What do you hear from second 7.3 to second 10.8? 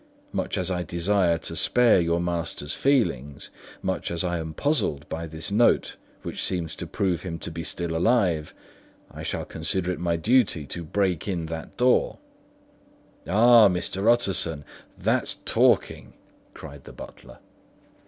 to be still alive, I shall consider it my duty